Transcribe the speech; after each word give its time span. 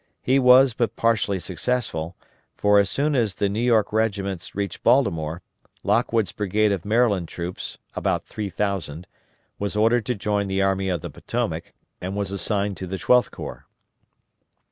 He 0.23 0.39
was 0.39 0.73
but 0.73 0.95
partially 0.95 1.37
successful, 1.39 2.15
for 2.55 2.79
as 2.79 2.89
soon 2.89 3.15
as 3.15 3.35
the 3.35 3.47
New 3.49 3.61
York 3.61 3.93
regiments 3.93 4.55
reached 4.55 4.81
Baltimore, 4.81 5.43
Lockwood's 5.83 6.31
brigade 6.31 6.71
of 6.71 6.83
Maryland 6.85 7.27
troops, 7.27 7.77
about 7.95 8.25
three 8.25 8.49
thousand, 8.49 9.05
was 9.59 9.75
ordered 9.75 10.07
to 10.07 10.15
join 10.15 10.47
the 10.47 10.59
Army 10.63 10.89
of 10.89 11.01
the 11.01 11.11
Potomac, 11.11 11.71
and 12.01 12.15
was 12.15 12.31
assigned 12.31 12.77
to 12.77 12.87
the 12.87 12.97
Twelfth 12.97 13.29
Corps. 13.29 13.67